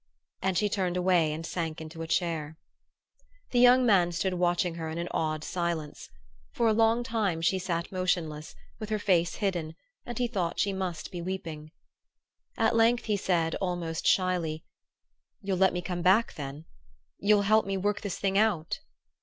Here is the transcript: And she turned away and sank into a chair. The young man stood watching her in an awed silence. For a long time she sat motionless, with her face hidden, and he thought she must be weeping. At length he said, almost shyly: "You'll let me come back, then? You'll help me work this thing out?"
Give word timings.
And 0.41 0.57
she 0.57 0.67
turned 0.67 0.97
away 0.97 1.31
and 1.31 1.45
sank 1.45 1.79
into 1.79 2.01
a 2.01 2.07
chair. 2.07 2.57
The 3.51 3.59
young 3.59 3.85
man 3.85 4.11
stood 4.11 4.33
watching 4.33 4.73
her 4.73 4.89
in 4.89 4.97
an 4.97 5.07
awed 5.11 5.43
silence. 5.43 6.09
For 6.53 6.67
a 6.67 6.73
long 6.73 7.03
time 7.03 7.39
she 7.39 7.59
sat 7.59 7.91
motionless, 7.91 8.55
with 8.79 8.89
her 8.89 8.97
face 8.97 9.35
hidden, 9.35 9.75
and 10.03 10.17
he 10.17 10.27
thought 10.27 10.59
she 10.59 10.73
must 10.73 11.11
be 11.11 11.21
weeping. 11.21 11.69
At 12.57 12.75
length 12.75 13.05
he 13.05 13.15
said, 13.15 13.53
almost 13.61 14.07
shyly: 14.07 14.63
"You'll 15.39 15.57
let 15.59 15.71
me 15.71 15.83
come 15.83 16.01
back, 16.01 16.33
then? 16.33 16.65
You'll 17.19 17.43
help 17.43 17.67
me 17.67 17.77
work 17.77 18.01
this 18.01 18.17
thing 18.17 18.39
out?" 18.39 18.79